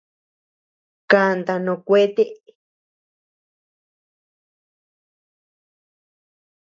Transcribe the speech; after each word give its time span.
Kanta 1.11 1.53
noo 1.65 1.79
kuete. 1.87 2.23